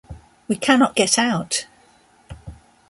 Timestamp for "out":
1.19-1.67